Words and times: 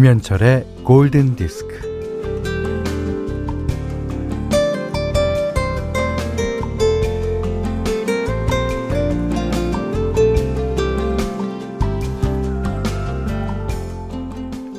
김현철의 0.00 0.64
골든 0.82 1.36
디스크. 1.36 1.78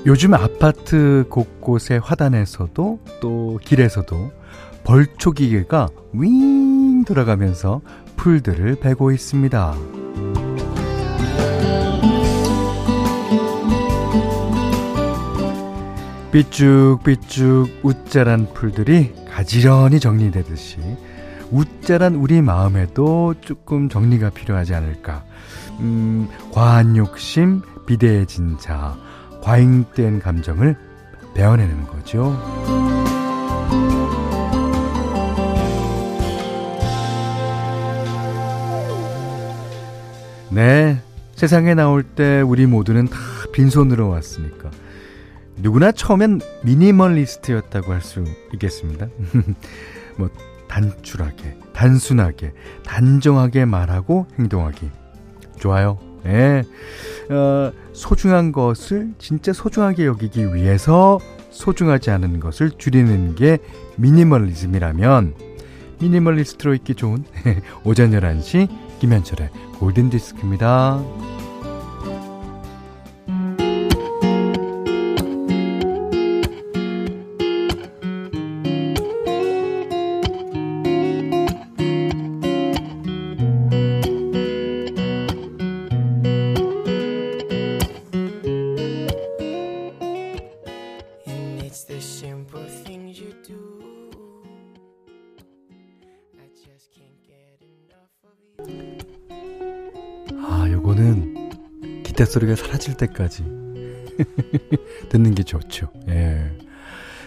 요즘 0.07 0.33
아파트 0.33 1.25
곳곳의 1.29 1.99
화단에서도 1.99 2.99
또 3.21 3.59
길에서도 3.63 4.31
벌초기계가 4.83 5.89
윙 6.13 7.03
돌아가면서 7.05 7.81
풀들을 8.15 8.79
베고 8.79 9.11
있습니다. 9.11 9.90
삐쭉삐쭉 16.31 17.81
웃자란 17.83 18.53
풀들이 18.53 19.13
가지런히 19.29 19.99
정리되듯이 19.99 20.77
웃자란 21.51 22.15
우리 22.15 22.41
마음에도 22.41 23.35
조금 23.41 23.89
정리가 23.89 24.29
필요하지 24.29 24.73
않을까. 24.73 25.25
음, 25.81 26.29
과한 26.53 26.95
욕심, 26.95 27.61
비대해진 27.85 28.57
자, 28.57 28.95
과잉된 29.41 30.19
감정을 30.19 30.77
베어내는 31.33 31.87
거죠. 31.87 32.37
네. 40.49 40.97
세상에 41.35 41.73
나올 41.73 42.03
때 42.03 42.41
우리 42.41 42.67
모두는 42.67 43.07
다 43.07 43.17
빈손으로 43.51 44.09
왔으니까. 44.09 44.69
누구나 45.57 45.91
처음엔 45.91 46.41
미니멀리스트였다고 46.63 47.91
할 47.93 48.01
수 48.01 48.23
있겠습니다. 48.53 49.07
뭐, 50.17 50.29
단출하게, 50.67 51.57
단순하게, 51.73 52.53
단정하게 52.85 53.65
말하고 53.65 54.25
행동하기. 54.39 54.89
좋아요. 55.59 55.99
예. 56.25 56.63
어, 57.29 57.71
소중한 57.93 58.51
것을 58.51 59.09
진짜 59.17 59.53
소중하게 59.53 60.05
여기기 60.05 60.53
위해서 60.53 61.19
소중하지 61.49 62.09
않은 62.11 62.39
것을 62.39 62.71
줄이는 62.77 63.35
게 63.35 63.57
미니멀리즘이라면 63.97 65.35
미니멀리스트로 65.99 66.73
있기 66.75 66.95
좋은 66.95 67.23
오전 67.83 68.11
11시 68.11 68.69
김현철의 68.99 69.49
골든디스크입니다. 69.79 71.01
소리가 102.31 102.55
사라질 102.55 102.95
때까지 102.95 103.43
듣는 105.09 105.35
게 105.35 105.43
좋죠. 105.43 105.91
예. 106.07 106.57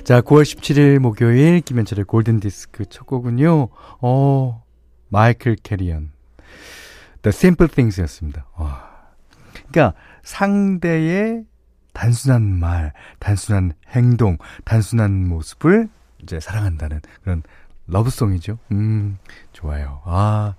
자, 0.03 0.21
9월 0.21 0.43
17일 0.43 0.99
목요일 0.99 1.61
김현철의 1.61 2.05
골든 2.07 2.41
디스크 2.41 2.87
첫 2.87 3.07
곡은요. 3.07 3.69
어, 4.01 4.65
마이클 5.09 5.57
캐리언. 5.57 6.11
The 7.23 7.29
Simple 7.29 7.71
Things였습니다. 7.71 8.47
와. 8.57 8.91
그러니까 9.71 9.95
상대의 10.23 11.45
단순한 11.93 12.43
말, 12.43 12.93
단순한 13.19 13.73
행동, 13.91 14.37
단순한 14.65 15.29
모습을 15.29 15.89
이제 16.23 16.41
사랑한다는 16.41 17.01
그런 17.23 17.43
러브송이죠. 17.87 18.59
음, 18.73 19.19
좋아요. 19.53 20.01
아, 20.05 20.55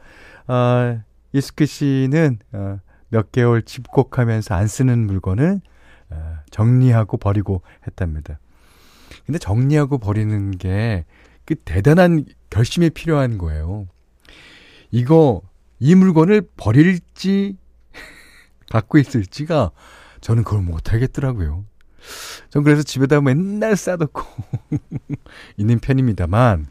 아, 0.47 1.01
이스크 1.33 1.65
씨는 1.65 2.39
어, 2.53 2.79
몇 3.09 3.31
개월 3.31 3.61
집콕하면서 3.61 4.55
안 4.55 4.67
쓰는 4.67 5.05
물건을 5.07 5.61
어, 6.09 6.37
정리하고 6.51 7.17
버리고 7.17 7.61
했답니다. 7.87 8.39
근데 9.25 9.39
정리하고 9.39 9.97
버리는 9.97 10.51
게 10.51 11.05
그 11.45 11.55
대단한 11.63 12.25
결심이 12.49 12.89
필요한 12.89 13.37
거예요. 13.37 13.87
이거 14.91 15.41
이 15.79 15.93
물건을 15.95 16.47
버릴지 16.57 17.57
갖고 18.69 18.97
있을지가 18.97 19.71
저는 20.21 20.43
그걸 20.43 20.61
못 20.61 20.91
하겠더라고요. 20.91 21.65
전 22.49 22.63
그래서 22.63 22.83
집에다 22.83 23.21
맨날 23.21 23.75
싸놓고 23.75 24.21
있는 25.57 25.79
편입니다만 25.79 26.67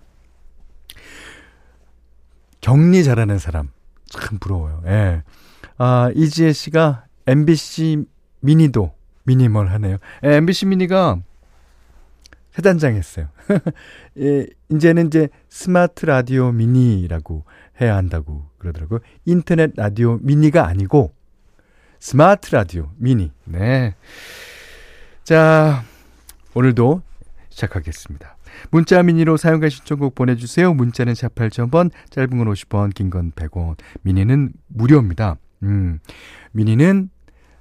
정리 2.61 3.05
잘하는 3.05 3.39
사람 3.39 3.71
참 4.07 4.39
부러워요. 4.39 4.83
예. 4.87 5.23
아, 5.79 6.11
이지혜 6.15 6.53
씨가 6.53 7.07
MBC 7.27 8.05
미니도 8.41 8.93
미니멀 9.25 9.69
하네요. 9.69 9.97
예, 10.25 10.35
MBC 10.37 10.67
미니가 10.67 11.19
새 12.53 12.63
단장 12.63 12.95
했어요. 12.95 13.29
예, 14.21 14.47
이제는 14.71 15.09
이제 15.09 15.29
스마트 15.49 16.07
라디오 16.07 16.53
미니라고 16.53 17.45
해야 17.81 17.97
한다고 17.97 18.45
그러더라고요. 18.59 19.01
인터넷 19.25 19.73
라디오 19.77 20.19
미니가 20.23 20.67
아니고 20.67 21.13
스마트 21.99 22.55
라디오 22.55 22.91
미니. 22.97 23.33
네. 23.45 23.95
자, 25.25 25.83
오늘도 26.53 27.03
시작하겠습니다. 27.49 28.37
문자 28.71 29.03
미니로 29.03 29.37
사용과 29.37 29.69
신청곡 29.69 30.15
보내주세요. 30.15 30.75
문자는 30.75 31.15
샵 31.15 31.35
8000번, 31.35 31.91
짧은 32.11 32.39
건 32.39 32.53
50원, 32.53 32.95
긴 32.95 33.11
건 33.11 33.33
100원, 33.33 33.77
미니는 34.03 34.53
무료입니다. 34.69 35.39
음, 35.65 35.99
미니는 36.53 37.11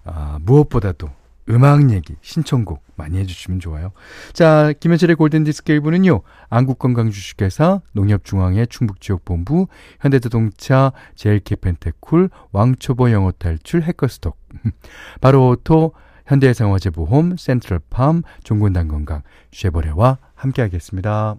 아, 0.05 0.37
무엇보다도 0.41 1.09
음악 1.49 1.91
얘기, 1.91 2.15
신청곡 2.21 2.83
많이 2.95 3.17
해주시면 3.19 3.59
좋아요. 3.59 3.91
자, 4.31 4.71
김현철의 4.79 5.15
골든디스크 5.17 5.73
1부는요, 5.73 6.21
안국건강주식회사, 6.49 7.81
농협중앙회 7.91 8.65
충북지역본부, 8.67 9.67
현대자동차, 9.99 10.93
제일캐펜테쿨, 11.15 12.29
왕초보 12.51 13.11
영어탈출, 13.11 13.81
해커스톡, 13.83 14.37
바로오토, 15.19 15.93
현대해상화재보험, 16.27 17.35
센트럴팜, 17.35 18.23
종군당건강, 18.43 19.23
쉐보레와 19.51 20.19
함께하겠습니다. 20.35 21.35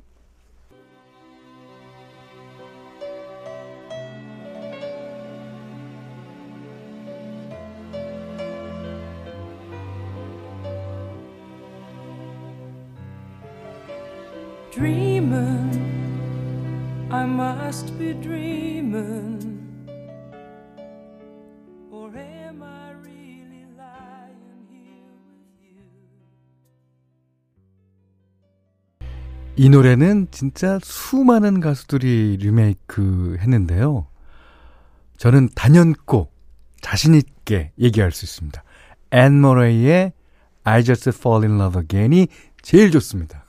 Dreaming. 14.84 15.72
I 17.10 17.24
must 17.24 17.96
be 17.96 18.12
dreaming. 18.20 19.64
이 29.56 29.68
노래는 29.68 30.26
진짜 30.32 30.80
수많은 30.82 31.60
가수들이 31.60 32.38
리메이크 32.40 33.36
했는데요. 33.38 34.08
저는 35.16 35.48
단연코 35.54 36.28
자신있게 36.80 37.70
얘기할 37.78 38.10
수 38.10 38.24
있습니다. 38.24 38.64
앤 39.12 39.40
머레이의 39.40 40.12
I 40.64 40.82
Just 40.84 41.08
Fall 41.10 41.44
in 41.44 41.60
Love 41.60 41.80
Again이 41.82 42.26
제일 42.62 42.90
좋습니다. 42.90 43.44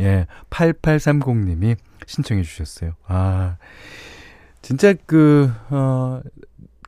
예, 0.00 0.26
8830님이 0.50 1.76
신청해 2.06 2.42
주셨어요. 2.42 2.92
아, 3.06 3.56
진짜 4.62 4.94
그, 5.06 5.50
어, 5.70 6.20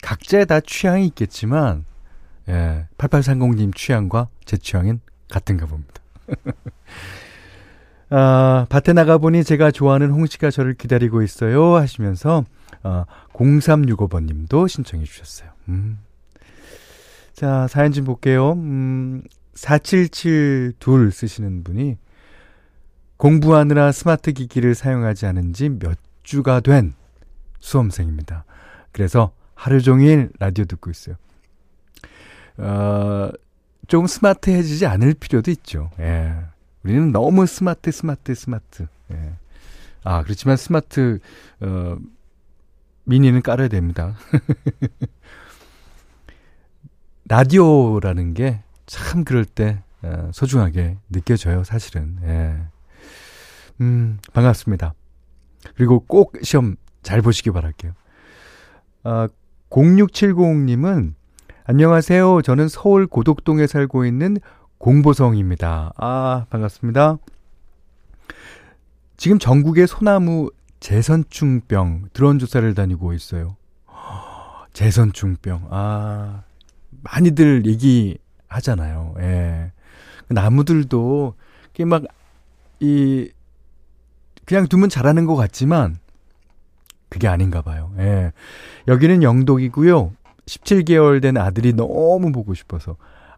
각자의 0.02 0.46
다 0.46 0.60
취향이 0.60 1.06
있겠지만, 1.06 1.84
예, 2.48 2.86
8830님 2.98 3.74
취향과 3.74 4.28
제 4.44 4.56
취향은 4.56 5.00
같은가 5.28 5.66
봅니다. 5.66 5.94
아, 8.10 8.66
밭에 8.68 8.94
나가보니 8.94 9.44
제가 9.44 9.70
좋아하는 9.70 10.10
홍시가 10.10 10.50
저를 10.50 10.74
기다리고 10.74 11.22
있어요. 11.22 11.74
하시면서, 11.74 12.44
어, 12.82 13.04
0365번 13.34 14.24
님도 14.24 14.66
신청해 14.66 15.04
주셨어요. 15.04 15.50
음. 15.68 15.98
자, 17.34 17.68
사연 17.68 17.92
좀 17.92 18.04
볼게요. 18.04 18.52
음, 18.52 19.22
4772 19.54 21.10
쓰시는 21.10 21.64
분이 21.64 21.96
공부하느라 23.18 23.92
스마트 23.92 24.32
기기를 24.32 24.74
사용하지 24.74 25.26
않은 25.26 25.52
지 25.52 25.68
몇 25.68 25.98
주가 26.22 26.60
된 26.60 26.94
수험생입니다. 27.60 28.44
그래서 28.92 29.32
하루 29.54 29.80
종일 29.82 30.30
라디오 30.38 30.64
듣고 30.64 30.90
있어요. 30.90 31.16
어, 32.58 33.30
조금 33.86 34.06
스마트해지지 34.06 34.86
않을 34.86 35.14
필요도 35.14 35.50
있죠. 35.52 35.90
예. 36.00 36.34
우리는 36.84 37.12
너무 37.12 37.46
스마트, 37.46 37.90
스마트, 37.90 38.34
스마트. 38.34 38.86
예. 39.12 39.32
아, 40.04 40.22
그렇지만 40.22 40.56
스마트, 40.56 41.18
어, 41.60 41.96
미니는 43.04 43.42
깔아야 43.42 43.68
됩니다. 43.68 44.16
라디오라는 47.28 48.34
게 48.34 48.62
참 48.88 49.22
그럴 49.24 49.44
때 49.44 49.82
어, 50.02 50.30
소중하게 50.32 50.96
느껴져요, 51.10 51.62
사실은. 51.62 52.16
예. 52.22 52.56
음, 53.80 54.18
반갑습니다. 54.32 54.94
그리고 55.76 56.00
꼭 56.00 56.34
시험 56.42 56.76
잘 57.02 57.22
보시기 57.22 57.50
바랄게요. 57.50 57.92
아, 59.04 59.28
0670님은 59.70 61.14
안녕하세요. 61.64 62.42
저는 62.42 62.68
서울 62.68 63.06
고덕동에 63.06 63.66
살고 63.66 64.04
있는 64.04 64.38
공보성입니다. 64.78 65.92
아, 65.96 66.46
반갑습니다. 66.50 67.18
지금 69.16 69.38
전국의 69.38 69.86
소나무 69.86 70.50
재선충병 70.80 72.10
드론 72.12 72.38
조사를 72.38 72.72
다니고 72.74 73.12
있어요. 73.12 73.56
재선충병. 74.72 75.68
아, 75.70 76.42
많이들 77.02 77.66
얘기하잖아요. 77.66 79.14
예. 79.18 79.72
나무들도 80.28 81.34
막, 81.84 82.04
이, 82.80 83.30
그냥 84.48 84.66
두면 84.66 84.88
자라는 84.88 85.26
것 85.26 85.36
같지만, 85.36 85.98
그게 87.10 87.28
아닌가 87.28 87.60
봐요. 87.60 87.92
예. 87.98 88.32
여기는 88.86 89.22
영독이고요. 89.22 90.14
17개월 90.46 91.20
된 91.20 91.36
아들이 91.36 91.74
너무 91.74 92.32
보고 92.32 92.54
싶어서 92.54 92.96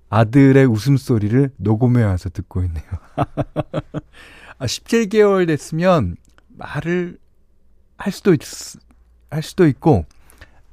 아들의 0.09 0.65
웃음소리를 0.67 1.51
녹음해 1.57 2.05
와서 2.05 2.29
듣고 2.29 2.63
있네요. 2.63 2.85
아, 4.59 4.67
17개월 4.67 5.49
됐으면 5.49 6.15
말을 6.47 7.19
할 7.97 8.13
수도 8.13 8.33
있, 8.33 8.39
할 9.31 9.43
수도 9.43 9.67
있고, 9.67 10.05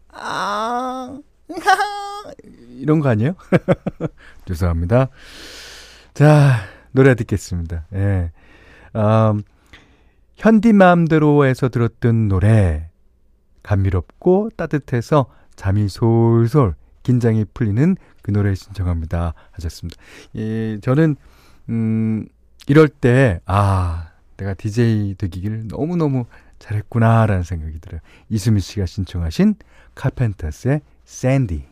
아, 0.10 1.18
이런 2.78 3.00
거 3.00 3.10
아니에요? 3.10 3.34
죄송합니다. 4.46 5.10
자, 6.14 6.60
노래 6.92 7.16
듣겠습니다. 7.16 7.86
예. 7.96 8.32
음, 8.96 9.42
현디맘대로에서 10.38 11.70
들었던 11.70 12.28
노래, 12.28 12.90
감미롭고 13.64 14.52
따뜻해서 14.56 15.26
잠이 15.56 15.90
솔솔 15.90 16.76
긴장이 17.04 17.46
풀리는 17.54 17.98
그 18.22 18.32
노래 18.32 18.54
신청합니다. 18.54 19.34
하셨습니다. 19.52 20.00
예, 20.36 20.80
저는, 20.82 21.16
음, 21.70 22.28
이럴 22.68 22.88
때, 22.88 23.40
아, 23.46 24.12
내가 24.38 24.54
DJ 24.54 25.16
되기를 25.18 25.68
너무 25.70 25.96
너무 25.96 26.26
잘했구나라는 26.60 27.44
생각이 27.44 27.80
들어요. 27.80 28.02
이수미 28.30 28.60
씨가 28.60 28.86
신청하신 28.86 29.56
카펜터스의 29.96 30.82
샌디. 31.06 31.66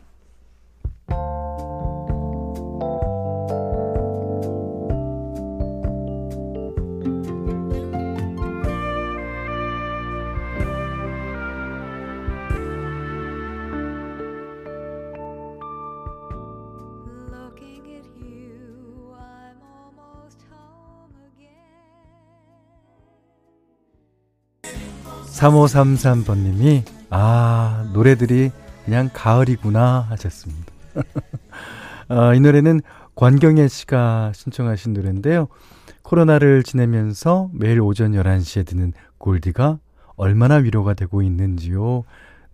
3533번님이, 25.36 26.82
아, 27.10 27.88
노래들이 27.92 28.50
그냥 28.84 29.10
가을이구나 29.12 30.06
하셨습니다. 30.10 30.72
아, 32.08 32.32
이 32.34 32.40
노래는 32.40 32.80
권경애 33.14 33.68
씨가 33.68 34.32
신청하신 34.34 34.94
노래인데요. 34.94 35.48
코로나를 36.02 36.62
지내면서 36.62 37.50
매일 37.52 37.80
오전 37.80 38.12
11시에 38.12 38.66
듣는 38.66 38.92
골디가 39.18 39.78
얼마나 40.16 40.56
위로가 40.56 40.94
되고 40.94 41.20
있는지요. 41.20 42.04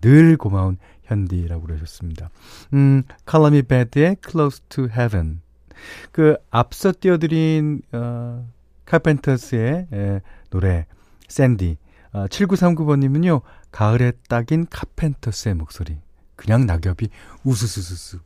늘 0.01 0.37
고마운 0.37 0.79
현디라고 1.05 1.63
그러셨습니다. 1.63 2.31
음, 2.73 3.03
칼라미 3.25 3.63
베드의 3.63 4.17
Close 4.27 4.63
to 4.69 4.85
Heaven. 4.87 5.41
그 6.11 6.37
앞서 6.51 6.93
띄워드린 6.99 7.83
어, 7.93 8.49
카펜터스의 8.87 9.87
에, 9.93 10.21
노래 10.51 10.87
샌디 11.29 11.77
아, 12.13 12.27
7939번님은요, 12.27 13.43
가을에 13.71 14.13
딱인 14.29 14.67
카펜터스의 14.69 15.55
목소리. 15.55 15.99
그냥 16.37 16.67
낙엽이 16.67 17.09
우수수수수 17.45 18.19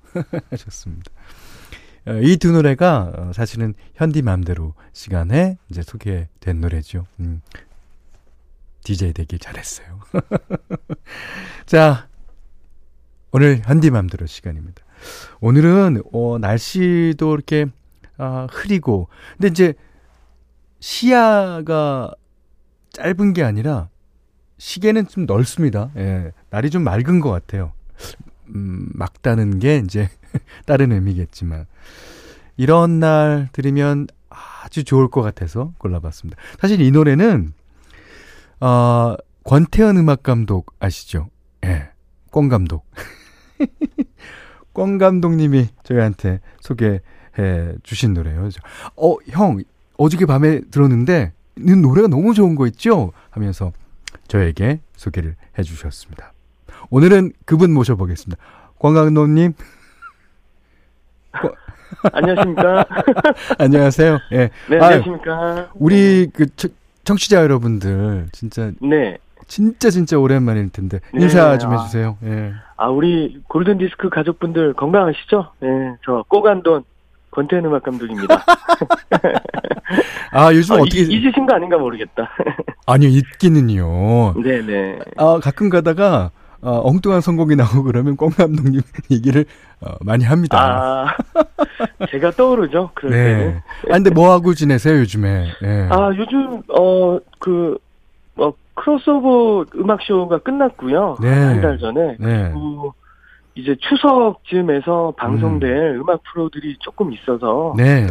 하셨습니다. 0.50 1.10
어, 2.06 2.12
이두 2.14 2.52
노래가 2.52 3.12
어, 3.14 3.32
사실은 3.34 3.74
현디 3.94 4.22
맘대로 4.22 4.74
시간에 4.92 5.58
이제 5.70 5.82
소개된 5.82 6.60
노래죠. 6.60 7.04
음, 7.20 7.42
DJ 8.84 9.12
되길 9.12 9.38
잘했어요. 9.38 10.00
자, 11.66 12.08
오늘 13.32 13.60
현디 13.64 13.90
맘대로 13.90 14.26
시간입니다. 14.26 14.82
오늘은 15.40 16.02
어, 16.12 16.38
날씨도 16.38 17.34
이렇게 17.34 17.66
아, 18.18 18.46
흐리고 18.50 19.08
근데 19.32 19.48
이제 19.48 19.74
시야가 20.80 22.14
짧은 22.96 23.34
게 23.34 23.42
아니라 23.42 23.90
시계는 24.56 25.06
좀 25.06 25.26
넓습니다. 25.26 25.90
예. 25.96 26.32
날이 26.48 26.70
좀 26.70 26.82
맑은 26.82 27.20
것 27.20 27.30
같아요. 27.30 27.72
음, 28.54 28.88
막다는 28.94 29.58
게 29.58 29.82
이제 29.84 30.08
다른 30.64 30.92
의미겠지만 30.92 31.66
이런 32.56 32.98
날 32.98 33.50
들으면 33.52 34.06
아주 34.30 34.82
좋을 34.82 35.08
것 35.08 35.20
같아서 35.20 35.74
골라봤습니다. 35.78 36.40
사실 36.58 36.80
이 36.80 36.90
노래는 36.90 37.52
어, 38.60 39.14
권태현 39.44 39.98
음악 39.98 40.22
감독 40.22 40.74
아시죠? 40.80 41.28
예. 41.66 41.90
권 42.30 42.48
감독. 42.48 42.86
권 44.72 44.96
감독님이 44.96 45.68
저희한테 45.82 46.40
소개해 46.60 47.74
주신 47.82 48.14
노래예요. 48.14 48.48
어, 48.96 49.16
형, 49.28 49.62
어저께 49.98 50.24
밤에 50.24 50.60
들었는데 50.70 51.34
노래가 51.58 52.08
너무 52.08 52.34
좋은 52.34 52.54
거 52.54 52.66
있죠? 52.66 53.12
하면서 53.30 53.72
저에게 54.28 54.80
소개를 54.96 55.36
해 55.58 55.62
주셨습니다. 55.62 56.32
오늘은 56.90 57.32
그분 57.44 57.72
모셔보겠습니다. 57.72 58.42
광강노님. 58.78 59.54
안녕하십니까? 62.12 62.84
안녕하세요. 63.58 64.18
예. 64.32 64.50
네, 64.68 64.78
안녕하십니까? 64.78 65.70
우리 65.74 66.28
그 66.32 66.46
청취자 67.04 67.42
여러분들 67.42 68.28
진짜 68.32 68.72
네. 68.82 69.18
진짜 69.46 69.90
진짜 69.90 70.18
오랜만일 70.18 70.70
텐데 70.70 70.98
네. 71.14 71.22
인사 71.22 71.56
좀 71.56 71.72
해주세요. 71.72 72.18
예. 72.24 72.52
아 72.76 72.88
우리 72.88 73.40
골든 73.48 73.78
디스크 73.78 74.10
가족분들 74.10 74.74
건강하시죠? 74.74 75.52
예, 75.62 75.68
저 76.04 76.24
꼬간돈 76.28 76.84
권태현 77.30 77.64
음악 77.66 77.84
감독입니다. 77.84 78.44
아, 80.32 80.52
요즘 80.52 80.74
아, 80.74 80.78
어떻게. 80.78 81.00
잊 81.02 81.26
으신 81.26 81.46
거 81.46 81.54
아닌가 81.54 81.78
모르겠다. 81.78 82.28
아니요, 82.86 83.08
잊기는요. 83.10 84.34
네네. 84.42 84.98
아, 85.16 85.38
가끔 85.42 85.68
가다가, 85.68 86.30
어, 86.62 86.80
엉뚱한 86.84 87.20
선곡이 87.20 87.56
나오고 87.56 87.84
그러면 87.84 88.16
꽁 88.16 88.30
감독님 88.30 88.80
얘기를 89.10 89.44
어, 89.80 89.92
많이 90.00 90.24
합니다. 90.24 90.58
아, 90.58 92.06
제가 92.10 92.32
떠오르죠. 92.32 92.90
그럴 92.94 93.12
네. 93.12 93.24
때는. 93.24 93.56
아, 93.90 93.92
근데 93.92 94.10
뭐 94.10 94.32
하고 94.32 94.54
지내세요, 94.54 94.98
요즘에? 95.00 95.46
네. 95.62 95.88
아, 95.90 96.10
요즘, 96.16 96.62
어, 96.76 97.18
그, 97.38 97.78
어, 98.36 98.52
크로스오버 98.74 99.66
음악 99.76 100.02
쇼가 100.02 100.38
끝났고요. 100.38 101.16
네. 101.20 101.28
한달 101.28 101.78
전에. 101.78 102.16
네. 102.18 102.52
그, 102.52 102.90
이제 103.56 103.74
추석쯤에서 103.80 105.14
방송될 105.16 105.96
음. 105.96 106.10
악 106.10 106.20
프로들이 106.24 106.76
조금 106.80 107.12
있어서 107.12 107.74
네. 107.76 108.06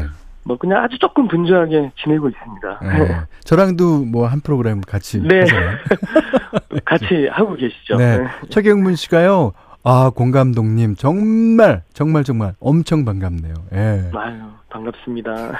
뭐 0.48 0.58
그냥 0.58 0.84
아주 0.84 0.98
조금 1.00 1.28
분주하게 1.28 1.92
지내고 2.04 2.30
있습니다. 2.30 2.80
네. 2.84 3.18
저랑도 3.44 4.06
뭐 4.06 4.28
한 4.28 4.42
프로그램 4.42 4.80
같이 4.82 5.20
네. 5.22 5.44
같이 6.86 7.28
하고 7.32 7.56
계시죠. 7.56 7.98
네. 7.98 8.20
네. 8.20 8.28
최경문 8.50 8.96
씨가요. 8.96 9.54
아, 9.84 10.12
공감독님, 10.16 10.96
정말, 10.96 11.84
정말, 11.94 12.24
정말 12.24 12.54
엄청 12.60 13.06
반갑네요. 13.06 13.54
예. 13.74 14.10
아유, 14.16 14.42
반갑습니다. 14.70 15.60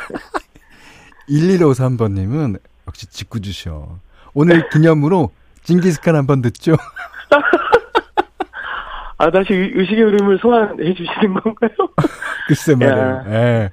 1153번 1.30 2.12
님은 2.14 2.58
역시 2.88 3.08
직구주셔. 3.08 3.88
오늘 4.34 4.68
기념으로 4.70 5.32
징기스칸 5.64 6.16
한번 6.16 6.42
듣죠? 6.42 6.76
아, 9.18 9.32
다시 9.32 9.54
의식의 9.54 10.04
흐름을 10.04 10.40
소환해 10.40 10.94
주시는 10.94 11.34
건가요? 11.36 11.72
글쎄 12.48 12.76
말이에요. 12.76 13.24
예. 13.28 13.70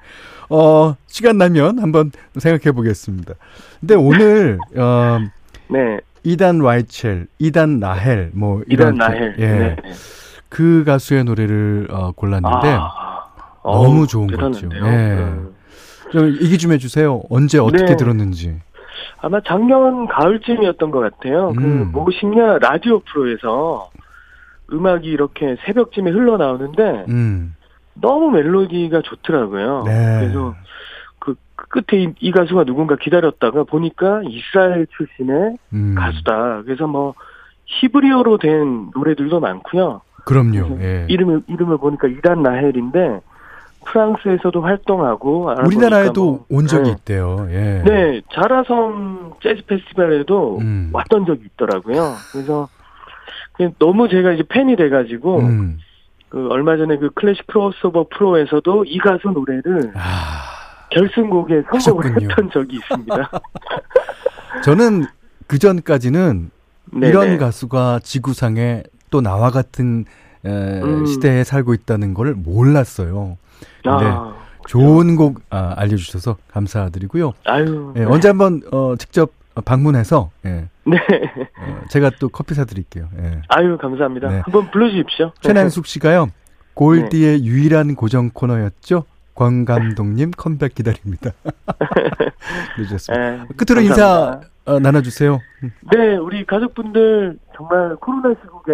어, 0.51 0.95
시간 1.07 1.39
나면 1.39 1.79
한번 1.79 2.11
생각해 2.37 2.73
보겠습니다. 2.75 3.35
근데 3.81 3.95
오늘, 3.95 4.59
어, 4.77 5.19
네. 5.69 6.01
이단 6.25 6.61
와이첼, 6.61 7.27
이단 7.39 7.81
나헬, 7.81 8.31
뭐, 8.35 8.63
이단 8.69 8.95
나헬. 8.97 9.35
예. 9.39 9.47
네. 9.47 9.77
그 10.49 10.85
가수의 10.85 11.25
노래를 11.25 11.89
어, 11.91 12.13
골랐는데, 12.13 12.77
아, 12.79 13.27
너무 13.65 14.07
좋은 14.07 14.27
거죠. 14.29 14.69
예. 14.73 14.79
네. 14.81 15.35
좀 16.13 16.29
얘기 16.43 16.59
좀 16.59 16.73
해주세요. 16.73 17.23
언제 17.31 17.59
어떻게 17.59 17.87
네. 17.87 17.97
들었는지. 17.97 18.61
아마 19.19 19.41
작년 19.47 20.07
가을쯤이었던 20.09 20.91
것 20.91 21.01
같아요. 21.01 21.53
그 21.57 21.63
음. 21.63 21.93
그 21.93 21.99
모식냐 21.99 22.59
라디오 22.59 23.01
프로에서 23.01 23.91
음악이 24.73 25.09
이렇게 25.09 25.57
새벽쯤에 25.65 26.11
흘러나오는데 26.11 27.05
음. 27.09 27.55
너무 27.95 28.31
멜로디가 28.31 29.03
좋더라고요. 29.03 29.85
네. 29.87 30.21
그래서 30.21 30.55
그 31.19 31.35
끝에 31.55 32.03
이, 32.03 32.15
이, 32.21 32.31
가수가 32.31 32.65
누군가 32.65 32.97
기다렸다가 32.97 33.65
보니까 33.65 34.23
이스라엘 34.27 34.87
출신의 34.97 35.57
음. 35.73 35.95
가수다. 35.97 36.63
그래서 36.65 36.87
뭐 36.87 37.15
히브리어로 37.67 38.39
된 38.39 38.91
노래들도 38.95 39.41
많고요. 39.41 40.03
그럼요. 40.25 40.79
예. 40.81 41.07
이름을 41.09 41.43
이름을 41.49 41.79
보니까 41.79 42.09
이단 42.09 42.43
나헬인데 42.43 43.21
프랑스에서도 43.85 44.61
활동하고 44.61 45.53
우리나라에도 45.65 46.25
뭐, 46.25 46.47
온 46.49 46.67
적이 46.67 46.85
네. 46.85 46.91
있대요. 46.91 47.49
예. 47.51 47.83
네, 47.85 48.21
자라섬 48.33 49.35
재즈 49.43 49.67
페스티벌에도 49.67 50.59
음. 50.61 50.91
왔던 50.93 51.27
적이 51.27 51.43
있더라고요. 51.47 52.15
그래서 52.33 52.69
너무 53.79 54.09
제가 54.09 54.33
이제 54.33 54.45
팬이 54.49 54.77
돼가지고 54.77 55.41
음. 55.41 55.79
그 56.33 56.49
얼마 56.49 56.79
전에 56.79 56.97
그 56.97 57.11
클래식 57.11 57.47
크로스오버 57.47 58.07
프로에서도 58.09 58.87
이 58.87 58.97
가수 58.99 59.29
노래를 59.29 59.93
아, 59.95 60.89
결승곡에 60.91 61.63
성공을 61.71 62.07
하셨군요. 62.07 62.31
했던 62.31 62.51
적이 62.51 62.77
있습니다. 62.77 63.31
저는 64.65 65.05
그 65.47 65.59
전까지는 65.59 66.51
이런 66.95 67.37
가수가 67.37 68.01
지구상에 68.03 68.83
또 69.11 69.21
나와 69.21 69.51
같은 69.51 70.07
에, 70.47 70.81
음. 70.81 71.05
시대에 71.05 71.45
살고 71.45 71.75
있다는 71.75 72.15
걸 72.15 72.33
몰랐어요. 72.33 73.37
근데 73.83 74.07
아, 74.07 74.35
좋은 74.67 75.17
곡 75.17 75.43
아, 75.51 75.75
알려주셔서 75.77 76.39
감사드리고요. 76.51 77.35
아유. 77.45 77.93
예, 77.99 78.05
언제 78.05 78.29
한번 78.29 78.63
어, 78.73 78.95
직접 78.97 79.33
방문해서 79.67 80.31
예. 80.47 80.71
네. 80.87 80.99
어, 81.59 81.81
제가 81.89 82.11
또 82.19 82.29
커피 82.29 82.55
사드릴게요. 82.55 83.09
예. 83.19 83.43
아유 83.49 83.79
감사합니다. 83.79 84.29
네. 84.29 84.41
한번 84.45 84.71
불러주십시오. 84.71 85.33
최난숙 85.41 85.87
씨가요. 85.87 86.31
골디의 86.75 87.39
네. 87.39 87.45
유일한 87.45 87.95
고정 87.95 88.31
코너였죠. 88.31 89.05
권 89.35 89.65
감독님 89.65 90.33
컴백 90.37 90.75
기다립니다. 90.75 91.31
그러셨습니다. 92.75 93.25
네, 93.25 93.47
끝으로 93.57 93.87
감사합니다. 93.87 93.89
인사 93.89 94.41
어, 94.65 94.79
나눠주세요. 94.79 95.41
네, 95.93 96.17
우리 96.17 96.45
가족분들 96.45 97.39
정말 97.57 97.97
코로나 97.97 98.35
시국에 98.43 98.73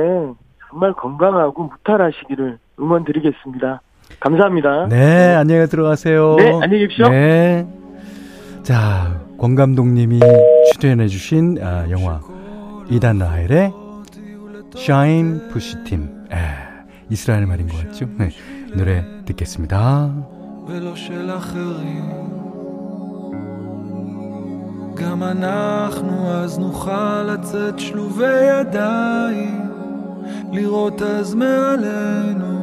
정말 0.70 0.92
건강하고 0.94 1.64
무탈하시기를 1.64 2.58
응원드리겠습니다. 2.80 3.80
감사합니다. 4.20 4.86
네, 4.88 5.34
안녕히 5.34 5.66
들어가세요. 5.68 6.36
네, 6.36 6.50
안녕히 6.62 6.86
계십시오. 6.86 7.08
네. 7.08 7.66
자, 8.62 9.20
권 9.37 9.55
감독님이 9.55 10.19
출연해주신 10.73 11.59
아, 11.61 11.89
영화 11.89 12.19
이단 12.89 13.19
라헬의 13.19 13.71
샤인 14.75 15.49
푸시 15.49 15.83
팀. 15.83 16.09
에, 16.31 16.37
이스라엘 17.09 17.45
말인 17.45 17.67
것 17.67 17.77
같죠? 17.77 18.07
네, 18.17 18.29
노래 18.75 19.03
듣겠습니다. 19.25 20.11
גם 24.95 25.23
אנחנו 25.23 26.29
אז 26.31 26.59
נוכל 26.59 27.23
לצאת 27.23 27.79
שלובי 27.79 28.45
ידיים, 28.45 29.61
לראות 30.51 31.01
אז 31.01 31.33
מעלינו 31.33 32.53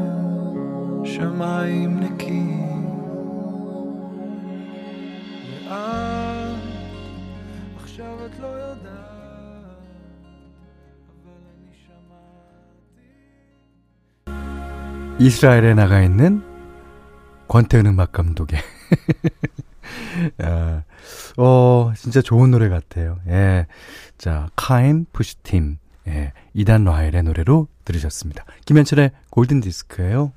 שמיים 1.04 2.00
נקיים. 2.00 2.73
את 8.24 8.38
לא 8.38 8.46
יודעת, 8.46 8.86
אבל 11.08 11.32
אני 11.54 11.70
שמעתי. 11.84 13.00
이스라엘에 15.20 15.74
나가 15.74 16.02
있는 16.02 16.42
권태은 17.48 17.86
음악 17.86 18.12
감독의 18.12 18.58
아, 20.38 20.82
어, 21.36 21.92
진짜 21.96 22.22
좋은 22.22 22.50
노래 22.50 22.68
같아요. 22.68 23.18
예. 23.28 23.66
자, 24.18 24.48
카인 24.56 25.06
푸시팀. 25.12 25.78
예. 26.08 26.32
이단 26.54 26.84
라헬의 26.84 27.22
노래로 27.22 27.68
들으셨습니다. 27.84 28.44
김현철의 28.64 29.10
골든 29.30 29.60
디스크예요. 29.60 30.32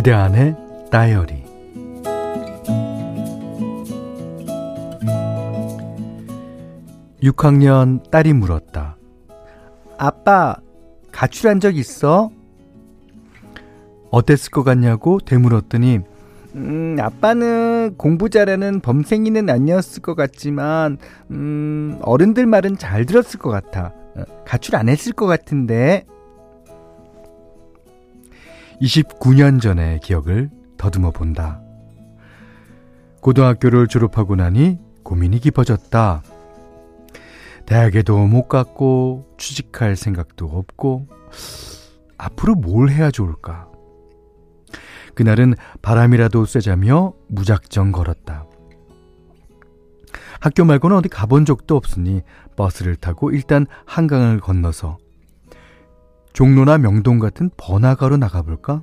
그대 0.00 0.12
안에 0.12 0.56
다이어리 0.90 1.44
6학년 7.22 8.10
딸이 8.10 8.32
물었다. 8.32 8.96
아빠, 9.98 10.56
가출한 11.12 11.60
적 11.60 11.76
있어? 11.76 12.30
어땠을 14.10 14.50
것 14.50 14.62
같냐고 14.62 15.20
되물었더니 15.20 15.98
음, 16.54 16.96
아빠는 16.98 17.96
공부 17.98 18.30
잘하는 18.30 18.80
범생이는 18.80 19.50
아니었을 19.50 20.00
것 20.00 20.14
같지만, 20.14 20.96
음, 21.30 21.98
어른들 22.00 22.46
말은 22.46 22.78
잘 22.78 23.04
들었을 23.04 23.38
것 23.38 23.50
같아. 23.50 23.92
어, 24.16 24.22
가출 24.46 24.76
안 24.76 24.88
했을 24.88 25.12
것 25.12 25.26
같은데. 25.26 26.06
29년 28.80 29.60
전의 29.60 30.00
기억을 30.00 30.50
더듬어 30.78 31.10
본다. 31.10 31.60
고등학교를 33.20 33.86
졸업하고 33.86 34.36
나니 34.36 34.78
고민이 35.02 35.40
깊어졌다. 35.40 36.22
대학에도 37.66 38.26
못 38.26 38.48
갔고, 38.48 39.34
취직할 39.38 39.96
생각도 39.96 40.46
없고, 40.46 41.06
앞으로 42.18 42.54
뭘 42.54 42.90
해야 42.90 43.10
좋을까? 43.10 43.68
그날은 45.14 45.54
바람이라도 45.82 46.46
쐬자며 46.46 47.12
무작정 47.28 47.92
걸었다. 47.92 48.46
학교 50.40 50.64
말고는 50.64 50.96
어디 50.96 51.08
가본 51.08 51.44
적도 51.44 51.76
없으니 51.76 52.22
버스를 52.56 52.96
타고 52.96 53.30
일단 53.30 53.66
한강을 53.84 54.40
건너서 54.40 54.96
종로나 56.32 56.78
명동 56.78 57.18
같은 57.18 57.50
번화가로 57.56 58.16
나가볼까? 58.16 58.82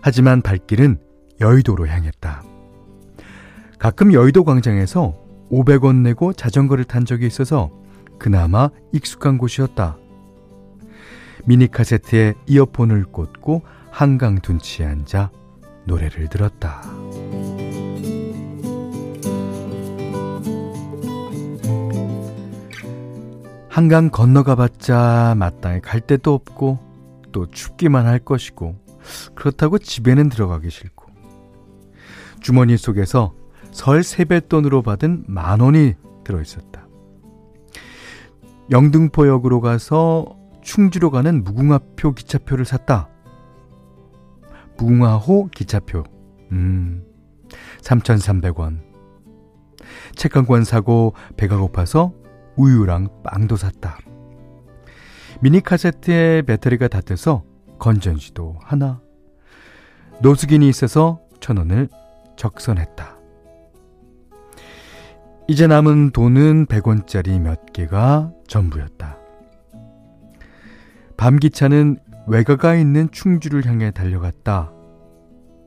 하지만 0.00 0.42
발길은 0.42 1.00
여의도로 1.40 1.86
향했다. 1.86 2.42
가끔 3.78 4.12
여의도 4.12 4.44
광장에서 4.44 5.16
500원 5.50 6.02
내고 6.02 6.32
자전거를 6.32 6.84
탄 6.84 7.04
적이 7.04 7.26
있어서 7.26 7.70
그나마 8.18 8.70
익숙한 8.92 9.38
곳이었다. 9.38 9.96
미니 11.44 11.70
카세트에 11.70 12.34
이어폰을 12.46 13.04
꽂고 13.04 13.62
한강 13.90 14.40
둔치에 14.40 14.86
앉아 14.86 15.30
노래를 15.86 16.28
들었다. 16.28 16.82
한강 23.78 24.10
건너가 24.10 24.56
봤자 24.56 25.36
마땅히 25.38 25.80
갈 25.80 26.00
데도 26.00 26.34
없고 26.34 26.80
또 27.30 27.46
춥기만 27.46 28.06
할 28.06 28.18
것이고 28.18 28.74
그렇다고 29.36 29.78
집에는 29.78 30.30
들어가기 30.30 30.68
싫고 30.68 31.06
주머니 32.40 32.76
속에서 32.76 33.36
설 33.70 34.02
세뱃돈으로 34.02 34.82
받은 34.82 35.26
만 35.28 35.60
원이 35.60 35.94
들어있었다. 36.24 36.88
영등포역으로 38.72 39.60
가서 39.60 40.36
충주로 40.60 41.12
가는 41.12 41.44
무궁화표 41.44 42.14
기차표를 42.14 42.64
샀다. 42.64 43.08
무궁화호 44.76 45.50
기차표 45.52 46.02
음, 46.50 47.04
3,300원. 47.82 48.80
책한권 50.16 50.64
사고 50.64 51.12
배가 51.36 51.58
고파서 51.58 52.12
우유랑 52.58 53.22
빵도 53.22 53.56
샀다. 53.56 53.98
미니 55.40 55.60
카세트에 55.60 56.42
배터리가 56.42 56.88
닿아서 56.88 57.44
건전지도 57.78 58.58
하나. 58.62 59.00
노숙인이 60.20 60.68
있어서 60.68 61.20
천 61.40 61.56
원을 61.56 61.88
적선했다. 62.36 63.16
이제 65.46 65.66
남은 65.66 66.10
돈은 66.10 66.66
100원짜리 66.66 67.40
몇 67.40 67.72
개가 67.72 68.32
전부였다. 68.48 69.16
밤기차는 71.16 71.98
외가가 72.26 72.74
있는 72.74 73.10
충주를 73.10 73.64
향해 73.64 73.90
달려갔다. 73.90 74.72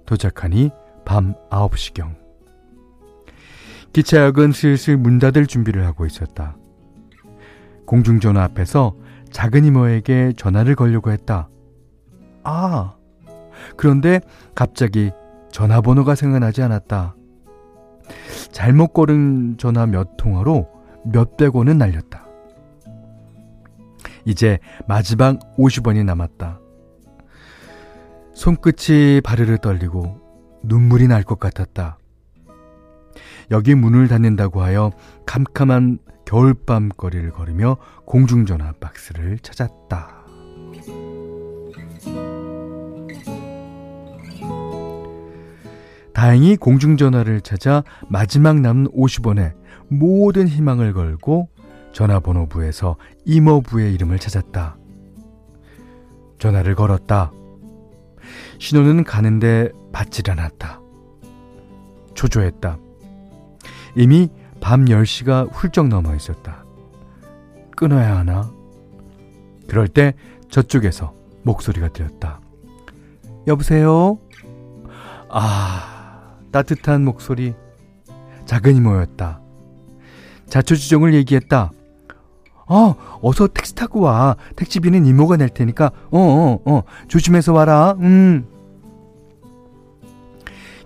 도착하니 0.06 0.70
밤 1.06 1.34
9시경. 1.50 2.16
기차역은 3.94 4.52
슬슬 4.52 4.98
문 4.98 5.18
닫을 5.20 5.48
준비를 5.48 5.86
하고 5.86 6.06
있었다. 6.06 6.56
공중전화 7.92 8.42
앞에서 8.44 8.96
작은 9.32 9.66
이모에게 9.66 10.32
전화를 10.38 10.76
걸려고 10.76 11.12
했다. 11.12 11.50
아, 12.42 12.96
그런데 13.76 14.22
갑자기 14.56 15.12
전화번호가 15.52 16.16
생각나지 16.16 16.62
않았다. 16.62 17.18
잘못 18.54 18.94
걸은 18.94 19.58
전화 19.58 19.86
몇 19.88 20.16
통화로 20.16 20.70
몇백 21.04 21.54
원은 21.54 21.78
날렸다. 21.78 22.26
이제 24.24 24.60
마지막 24.88 25.38
50원이 25.58 26.06
남았다. 26.06 26.62
손끝이 28.34 29.20
바르르 29.20 29.58
떨리고 29.58 30.18
눈물이 30.64 31.10
날 31.10 31.26
것 31.26 31.40
같았다. 31.42 31.98
여기 33.52 33.76
문을 33.76 34.08
닫는다고 34.08 34.62
하여 34.62 34.92
캄캄한 35.26 36.00
겨울밤 36.32 36.88
거리를 36.96 37.30
걸으며 37.32 37.76
공중전화 38.06 38.72
박스를 38.80 39.38
찾았다. 39.40 40.26
다행히 46.14 46.56
공중전화를 46.56 47.42
찾아 47.42 47.84
마지막 48.08 48.62
남은 48.62 48.92
50원에 48.92 49.56
모든 49.90 50.48
희망을 50.48 50.94
걸고 50.94 51.50
전화번호부에서 51.92 52.96
이모부의 53.26 53.94
이름을 53.94 54.18
찾았다. 54.18 54.78
전화를 56.40 56.76
걸었다. 56.76 57.34
신호는 58.58 59.04
가는데 59.04 59.70
받질 59.92 60.32
않았다. 60.32 60.80
초조했다. 62.14 62.78
이미 63.98 64.30
밤 64.62 64.86
10시가 64.86 65.50
훌쩍 65.51 65.88
넘어 65.89 66.15
있었다. 66.15 66.63
끊어야 67.75 68.18
하나? 68.18 68.50
그럴 69.68 69.88
때 69.88 70.13
저쪽에서 70.50 71.13
목소리가 71.44 71.89
들렸다. 71.89 72.39
여보세요? 73.48 74.20
아, 75.30 76.38
따뜻한 76.51 77.03
목소리. 77.03 77.56
작은 78.46 78.75
이모였다. 78.75 79.41
자초지종을 80.48 81.14
얘기했다. 81.16 81.72
어, 82.68 82.96
어서 83.22 83.48
택시 83.48 83.74
타고 83.75 84.01
와. 84.01 84.36
택시비는 84.55 85.05
이모가 85.05 85.38
낼 85.38 85.50
테니까, 85.50 85.92
어, 86.12 86.20
어, 86.20 86.59
어, 86.66 86.83
조심해서 87.07 87.53
와라. 87.53 87.96
음. 88.00 88.46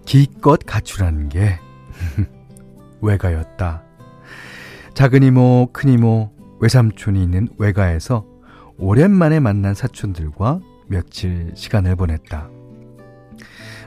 기껏 0.05 0.59
가출하는 0.65 1.29
게 1.29 1.59
외가였다. 3.05 3.83
작은 4.93 5.23
이모, 5.23 5.69
큰 5.71 5.89
이모, 5.89 6.31
외삼촌이 6.59 7.21
있는 7.21 7.47
외가에서 7.57 8.25
오랜만에 8.77 9.39
만난 9.39 9.73
사촌들과 9.73 10.59
며칠 10.87 11.51
시간을 11.55 11.95
보냈다. 11.95 12.49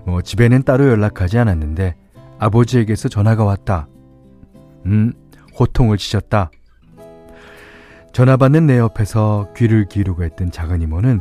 뭐 0.05 0.23
집에는 0.23 0.63
따로 0.63 0.89
연락하지 0.89 1.39
않았는데 1.39 1.97
아버지에게서 2.39 3.09
전화가 3.09 3.45
왔다. 3.45 3.89
음, 4.87 5.13
호통을 5.59 5.99
치셨다. 5.99 6.51
전화 8.13 8.37
받는 8.37 8.67
내 8.67 8.79
옆에서 8.79 9.53
귀를 9.57 9.87
기울이고 9.87 10.25
했던 10.25 10.51
작은 10.51 10.83
이모는 10.83 11.21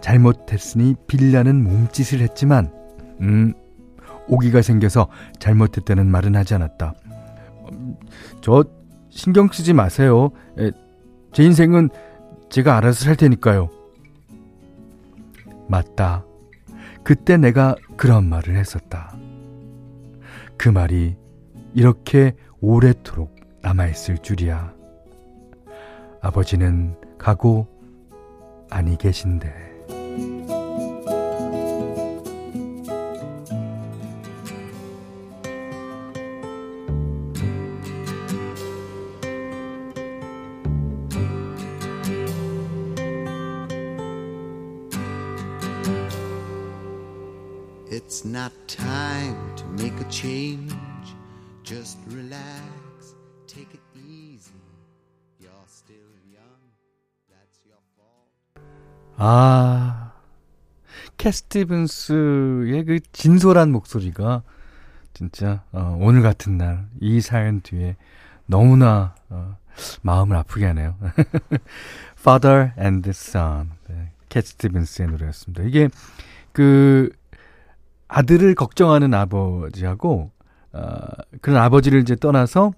잘못했으니 0.00 0.94
빌라는 1.06 1.62
몸짓을 1.62 2.20
했지만, 2.20 2.72
음, 3.20 3.52
오기가 4.28 4.62
생겨서 4.62 5.08
잘못했다는 5.38 6.06
말은 6.06 6.36
하지 6.36 6.54
않았다. 6.54 6.94
저 8.40 8.64
신경 9.08 9.48
쓰지 9.48 9.72
마세요. 9.72 10.30
에, 10.58 10.70
제 11.32 11.44
인생은 11.44 11.90
제가 12.48 12.76
알아서 12.76 13.04
살 13.04 13.16
테니까요. 13.16 13.68
맞다. 15.68 16.24
그때 17.02 17.36
내가 17.36 17.76
그런 17.96 18.28
말을 18.28 18.56
했었다. 18.56 19.16
그 20.56 20.68
말이 20.68 21.16
이렇게 21.74 22.34
오래도록 22.60 23.34
남아있을 23.62 24.18
줄이야. 24.18 24.74
아버지는 26.20 26.96
가고 27.18 27.66
아니 28.68 28.96
계신데. 28.98 29.69
캐스티븐스의 61.30 62.84
그 62.84 63.00
진솔한 63.12 63.70
목소리가 63.70 64.42
진짜 65.14 65.62
어, 65.72 65.96
오늘 66.00 66.22
같은 66.22 66.58
날 66.58 66.86
이 67.00 67.20
사연 67.20 67.60
뒤에 67.60 67.96
너무나 68.46 69.14
어, 69.28 69.56
마음을 70.02 70.36
아프게 70.36 70.66
하네요. 70.66 70.96
Father 72.18 72.72
and 72.78 73.08
Son, 73.10 73.70
네, 73.88 74.10
캣 74.28 74.44
스티븐스의 74.44 75.08
노래였습니다. 75.08 75.62
이게 75.64 75.88
그 76.52 77.10
아들을 78.08 78.54
걱정하는 78.56 79.14
아버지하고 79.14 80.32
어, 80.72 80.98
그런 81.40 81.62
아버지를 81.62 82.00
이제 82.00 82.16
떠나서 82.16 82.72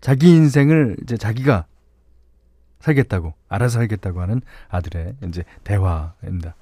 자기 0.00 0.30
인생을 0.30 0.96
이제 1.02 1.16
자기가 1.16 1.66
살겠다고 2.80 3.34
알아서 3.48 3.78
살겠다고 3.78 4.20
하는 4.20 4.40
아들의 4.68 5.16
이제 5.28 5.44
대화입니다. 5.64 6.54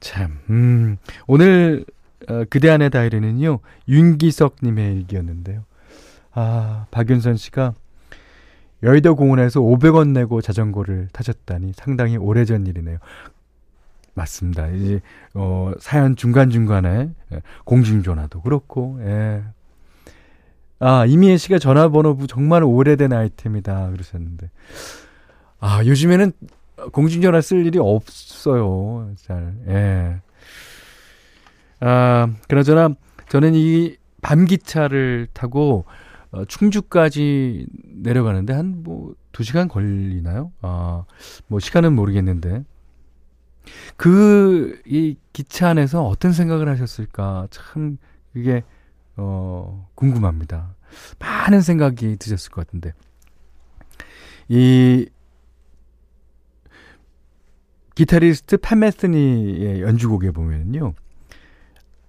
참, 0.00 0.38
음, 0.50 0.96
오늘 1.26 1.84
어, 2.28 2.44
그대 2.48 2.70
안의 2.70 2.90
다이리는요 2.90 3.60
윤기석님의 3.88 4.96
일기였는데요. 4.96 5.64
아 6.32 6.86
박윤선 6.90 7.36
씨가 7.36 7.74
여의도 8.82 9.16
공원에서 9.16 9.60
500원 9.60 10.10
내고 10.10 10.40
자전거를 10.40 11.08
타셨다니 11.12 11.72
상당히 11.74 12.16
오래전 12.16 12.66
일이네요. 12.66 12.98
맞습니다. 14.14 14.68
이제 14.68 15.00
어 15.34 15.72
사연 15.80 16.16
중간 16.16 16.50
중간에 16.50 17.10
예, 17.32 17.42
공중전화도 17.64 18.42
그렇고 18.42 18.98
예. 19.02 19.42
아 20.78 21.06
이미애 21.06 21.36
씨가 21.36 21.58
전화번호부 21.58 22.26
정말 22.26 22.62
오래된 22.62 23.12
아이템이다 23.12 23.90
그러셨는데 23.90 24.50
아 25.60 25.84
요즘에는 25.84 26.32
공중전화 26.92 27.40
쓸 27.40 27.66
일이 27.66 27.78
없어요. 27.78 29.12
잘 29.16 29.54
예. 29.68 30.20
아 31.80 32.28
그나저나 32.48 32.90
저는 33.28 33.54
이 33.54 33.96
밤기차를 34.22 35.28
타고 35.32 35.84
어, 36.32 36.44
충주까지 36.46 37.66
내려가는데 38.02 38.52
한 38.52 38.82
뭐 38.84 39.14
두 39.34 39.42
시간 39.42 39.66
걸리나요? 39.68 40.52
아 40.62 41.04
뭐 41.48 41.58
시간은 41.60 41.92
모르겠는데 41.94 42.64
그, 43.96 44.80
이 44.86 45.16
기차 45.32 45.70
안에서 45.70 46.04
어떤 46.06 46.32
생각을 46.32 46.68
하셨을까? 46.68 47.48
참, 47.50 47.96
그게, 48.32 48.62
어, 49.16 49.88
궁금합니다. 49.94 50.74
많은 51.18 51.60
생각이 51.60 52.16
드셨을 52.18 52.50
것 52.50 52.66
같은데. 52.66 52.92
이, 54.48 55.06
기타리스트 57.94 58.56
팬메스니의 58.58 59.82
연주곡에 59.82 60.30
보면요. 60.30 60.94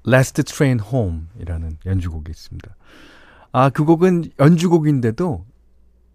Last 0.08 0.44
Train 0.44 0.80
Home이라는 0.80 1.78
연주곡이 1.86 2.30
있습니다. 2.30 2.76
아, 3.52 3.70
그 3.70 3.86
곡은 3.86 4.32
연주곡인데도 4.40 5.46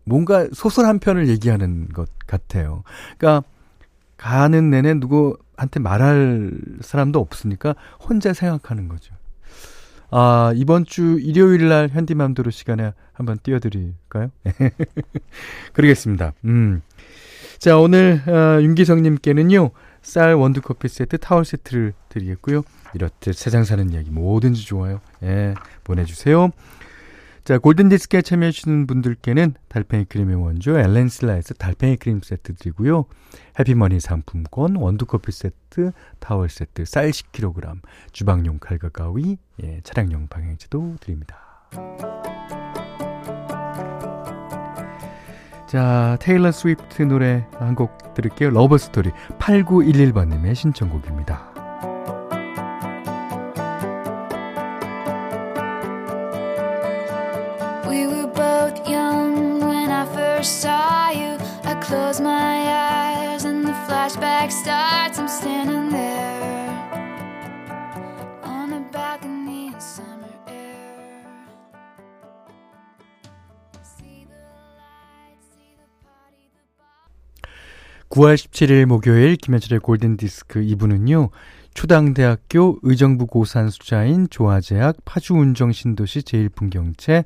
뭔가 0.05 0.47
소설 0.53 0.87
한 0.87 0.99
편을 0.99 1.29
얘기하는 1.29 1.89
것 1.89 2.09
같아요. 2.27 2.83
그러니까 3.17 3.47
가는 4.17 4.71
내내 4.71 4.95
누구한테 4.95 5.81
말할 5.81 6.53
사람도 6.81 7.19
없으니까 7.21 7.75
혼자 7.99 8.33
생각하는 8.33 8.89
거죠. 8.89 9.15
아, 10.11 10.53
이번 10.57 10.85
주 10.85 11.19
일요일 11.21 11.69
날 11.69 11.89
현디맘대로 11.89 12.51
시간에 12.51 12.93
한번 13.13 13.39
띄워드릴까요? 13.43 14.31
그러겠습니다. 15.73 16.33
음. 16.45 16.83
자, 17.61 17.77
오늘, 17.77 18.23
어, 18.27 18.63
윤기성님께는요, 18.63 19.73
쌀 20.01 20.35
원두 20.35 20.63
커피 20.63 20.89
세트, 20.89 21.19
타월 21.19 21.45
세트를 21.45 21.93
드리겠고요. 22.09 22.63
이렇듯 22.95 23.35
세상 23.35 23.65
사는 23.65 23.91
이야기 23.91 24.11
뭐든지 24.11 24.65
좋아요. 24.65 25.03
예, 25.23 25.55
보내주세요. 25.85 26.49
자, 27.45 27.59
골든디스크에 27.59 28.23
참여해주시는 28.23 28.87
분들께는 28.87 29.53
달팽이 29.69 30.07
크림의 30.07 30.37
원조 30.37 30.79
엘렌슬라에서 30.79 31.53
달팽이 31.53 31.99
크림 31.99 32.21
세트 32.23 32.55
드리고요. 32.55 33.05
해피머니 33.59 34.01
상품권, 34.01 34.77
원두커피 34.77 35.31
세트, 35.31 35.93
타월 36.19 36.49
세트, 36.49 36.87
쌀 36.87 37.11
10kg, 37.11 37.81
주방용 38.13 38.59
칼과 38.59 38.89
가위, 38.89 39.37
예, 39.63 39.83
차량용 39.85 40.29
방향제도 40.29 40.97
드립니다. 40.99 41.37
자, 45.71 46.17
테일러 46.21 46.51
스위프트 46.51 47.03
노래 47.03 47.47
한 47.59 47.75
곡 47.77 48.15
들을게요. 48.15 48.51
Love 48.51 48.78
Story 48.78 49.11
8911번님의 49.39 50.55
신청곡입니다. 50.57 51.50
9월 78.21 78.35
17일 78.35 78.85
목요일 78.85 79.37
김현철의 79.37 79.81
골든디스크 79.81 80.61
2부는요. 80.61 81.31
초당대학교 81.73 82.79
의정부 82.83 83.27
고산수자인 83.27 84.29
조화제약 84.29 84.97
파주운정신도시 85.07 86.25
제일풍경채 86.25 87.25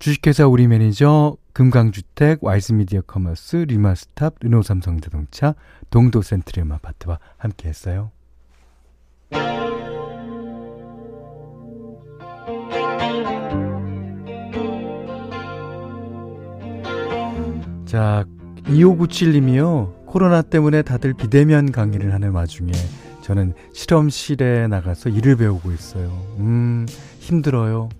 주식회사 0.00 0.48
우리 0.48 0.66
매니저 0.66 1.36
금강주택, 1.52 2.42
와이즈미디어 2.42 3.02
커머스, 3.02 3.66
리마스탑, 3.68 4.34
르노삼성자동차, 4.40 5.54
동도센트리움 5.90 6.72
아파트와 6.72 7.20
함께했어요. 7.36 8.10
자, 17.84 18.24
2597님이요. 18.64 19.95
코로나 20.16 20.40
때문에 20.40 20.80
다들 20.80 21.12
비대면 21.12 21.72
강의를 21.72 22.14
하는 22.14 22.30
와중에 22.30 22.72
저는 23.20 23.52
실험실에 23.74 24.66
나가서 24.66 25.10
일을 25.10 25.36
배우고 25.36 25.72
있어요. 25.72 26.06
음, 26.38 26.86
힘들어요. 27.18 27.90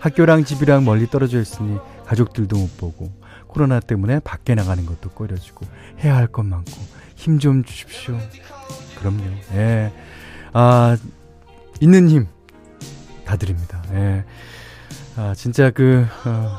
학교랑 0.00 0.46
집이랑 0.46 0.86
멀리 0.86 1.06
떨어져 1.06 1.38
있으니 1.38 1.76
가족들도 2.06 2.56
못 2.56 2.78
보고 2.78 3.12
코로나 3.46 3.78
때문에 3.78 4.20
밖에 4.20 4.54
나가는 4.54 4.86
것도 4.86 5.10
꺼려지고 5.10 5.66
해야 6.02 6.16
할 6.16 6.28
것 6.28 6.46
많고 6.46 6.72
힘 7.14 7.38
좀 7.38 7.62
주십시오. 7.62 8.16
그럼요. 8.98 9.24
예. 9.52 9.92
아, 10.54 10.96
있는 11.80 12.08
힘 12.08 12.26
다 13.26 13.36
드립니다. 13.36 13.82
예. 13.92 14.24
아, 15.16 15.34
진짜 15.36 15.70
그, 15.70 16.06
어, 16.24 16.58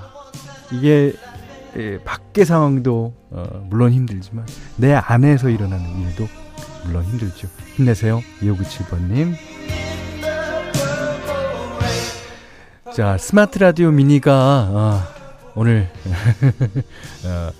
이게, 0.73 1.13
예, 1.77 1.99
밖의 2.03 2.45
상황도, 2.45 3.13
어, 3.29 3.67
물론 3.69 3.91
힘들지만, 3.91 4.45
내 4.77 4.93
안에서 4.93 5.49
일어나는 5.49 6.01
일도 6.01 6.27
물론 6.85 7.03
힘들죠. 7.03 7.47
힘내세요. 7.75 8.21
2597번님. 8.41 9.35
자, 12.95 13.17
스마트 13.17 13.59
라디오 13.59 13.91
미니가, 13.91 14.33
아, 14.33 15.07
오늘 15.53 15.87
어, 17.25 17.51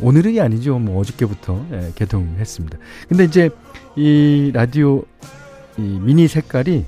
오늘이 0.00 0.40
아니죠. 0.40 0.78
뭐 0.78 1.00
어저께부터 1.00 1.64
예, 1.72 1.92
개통했습니다. 1.94 2.78
근데 3.08 3.24
이제 3.24 3.50
이 3.96 4.50
라디오 4.54 5.02
이 5.76 5.82
미니 5.82 6.28
색깔이 6.28 6.84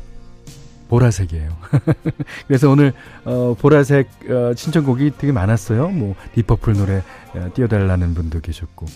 보라색이에요. 0.90 1.56
그래서 2.48 2.68
오늘 2.68 2.92
어, 3.24 3.54
보라색 3.56 4.08
어, 4.28 4.52
신청곡이 4.56 5.12
되게 5.18 5.32
많았어요. 5.32 5.88
뭐 5.88 6.16
딥퍼플 6.34 6.74
노래 6.74 7.02
어, 7.34 7.50
띄워달라는 7.54 8.12
분도 8.14 8.40
계셨고. 8.40 8.86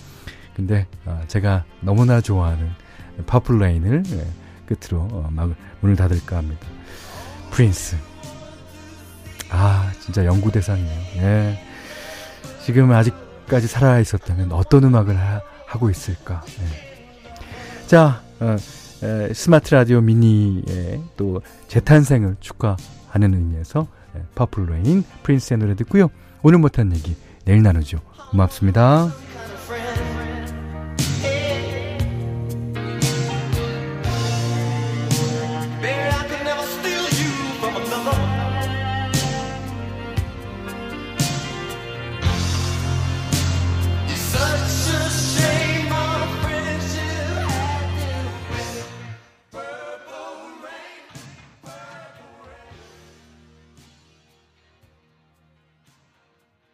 근데 0.56 0.86
어, 1.06 1.22
제가 1.28 1.64
너무나 1.80 2.20
좋아하는 2.20 2.68
Purple 3.26 3.61
Rain을 3.61 4.02
예, 4.10 4.26
끝으로 4.66 5.02
어, 5.02 5.28
막 5.30 5.54
문을 5.80 5.94
닫을까 5.94 6.36
합니다. 6.38 6.66
프린스. 7.52 7.96
아, 9.50 9.92
진짜 10.00 10.24
연구 10.24 10.50
대상이에요. 10.50 11.00
예. 11.18 11.64
지금 12.64 12.90
아직까지 12.90 13.68
살아 13.68 14.00
있었다면 14.00 14.50
어떤 14.50 14.82
음악을 14.82 15.16
하, 15.16 15.40
고 15.78 15.90
있을까? 15.90 16.42
예. 16.60 17.86
자, 17.86 18.22
어, 18.40 18.56
에, 19.04 19.32
스마트 19.34 19.74
라디오 19.74 20.00
미니의 20.00 21.00
또 21.16 21.42
재탄생을 21.68 22.36
축하하는 22.40 23.34
의미에서 23.34 23.86
예, 24.16 24.22
Purple 24.34 24.66
Rain 24.66 25.04
프린스의 25.22 25.58
노래 25.58 25.74
듣고요. 25.76 26.08
오늘 26.42 26.58
못한 26.58 26.92
얘기 26.92 27.14
내일 27.44 27.62
나누죠. 27.62 27.98
고맙습니다. 28.30 29.12